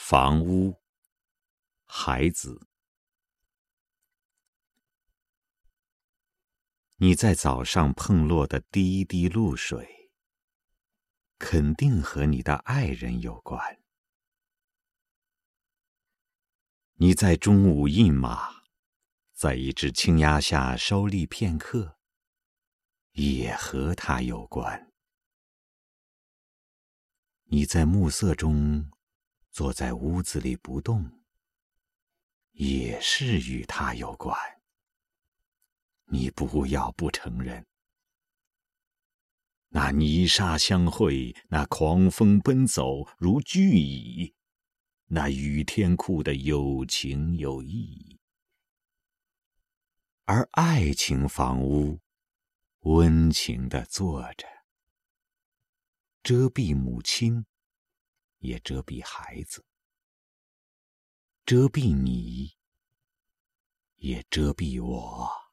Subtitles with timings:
[0.00, 0.80] 房屋，
[1.84, 2.66] 孩子，
[6.96, 10.10] 你在早上碰落的第一滴露水，
[11.38, 13.82] 肯定和你的爱人有关。
[16.94, 18.62] 你在中午饮马，
[19.34, 21.98] 在一只青鸦下收立片刻，
[23.12, 24.90] 也和他有关。
[27.50, 28.90] 你在暮色中。
[29.58, 31.10] 坐在屋子里不动，
[32.52, 34.38] 也是与他有关。
[36.04, 37.66] 你不要不承认。
[39.70, 44.32] 那泥沙相会，那狂风奔走如巨蚁，
[45.06, 48.20] 那雨天哭的有情有义。
[50.26, 51.98] 而爱情房屋，
[52.82, 54.46] 温情的坐着，
[56.22, 57.44] 遮蔽母亲。
[58.38, 59.64] 也遮蔽孩子，
[61.44, 62.56] 遮蔽你，
[63.96, 65.47] 也遮蔽我。